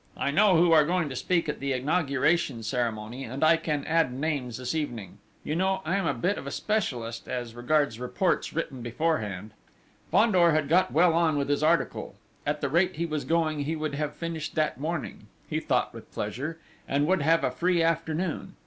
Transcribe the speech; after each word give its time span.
I 0.17 0.31
know 0.31 0.57
who 0.57 0.71
are 0.71 0.83
going 0.83 1.09
to 1.09 1.15
speak 1.15 1.47
at 1.47 1.59
the 1.59 1.73
inauguration 1.73 2.63
ceremony, 2.63 3.23
and 3.23 3.43
I 3.43 3.55
can 3.55 3.85
add 3.85 4.11
names 4.11 4.57
this 4.57 4.73
evening! 4.73 5.19
You 5.43 5.55
know 5.55 5.83
I 5.85 5.95
am 5.95 6.07
a 6.07 6.13
bit 6.15 6.39
of 6.39 6.47
a 6.47 6.49
specialist 6.49 7.27
as 7.27 7.53
regards 7.53 7.99
reports 7.99 8.51
written 8.51 8.81
beforehand!" 8.81 9.51
Fandor 10.09 10.53
had 10.53 10.67
got 10.67 10.91
well 10.91 11.13
on 11.13 11.37
with 11.37 11.49
his 11.49 11.61
article: 11.61 12.15
at 12.47 12.61
the 12.61 12.69
rate 12.69 12.95
he 12.95 13.05
was 13.05 13.25
going 13.25 13.59
he 13.65 13.75
would 13.75 13.93
have 13.93 14.15
finished 14.15 14.55
that 14.55 14.79
morning, 14.79 15.27
he 15.47 15.59
thought 15.59 15.93
with 15.93 16.11
pleasure, 16.11 16.57
and 16.87 17.05
would 17.05 17.21
have 17.21 17.43
a 17.43 17.51
free 17.51 17.83
afternoon. 17.83 18.55